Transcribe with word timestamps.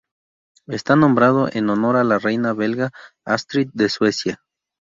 Está 0.65 0.95
nombrado 0.95 1.47
en 1.53 1.69
honor 1.69 1.95
de 1.97 2.03
la 2.05 2.17
reina 2.17 2.53
belga 2.53 2.89
Astrid 3.23 3.69
de 3.71 3.87
Suecia. 3.87 4.41